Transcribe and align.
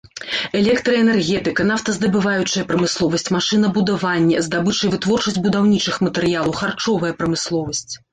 Электраэнергетыка, 0.59 1.65
нафтаздабываючая 1.71 2.63
прамысловасць, 2.71 3.25
машынабудаванне, 3.35 4.39
здабыча 4.47 4.81
і 4.87 4.89
вытворчасць 4.95 5.37
будаўнічых 5.45 6.01
матэрыялаў, 6.07 6.57
харчовая 6.63 7.13
прамысловасць. 7.21 7.93